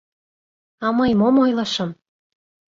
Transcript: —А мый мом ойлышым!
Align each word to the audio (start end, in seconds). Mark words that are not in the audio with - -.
—А 0.85 0.87
мый 0.97 1.11
мом 1.19 1.35
ойлышым! 1.43 1.89